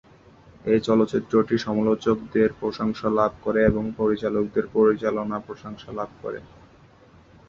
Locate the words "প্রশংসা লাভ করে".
2.59-3.59, 5.39-6.39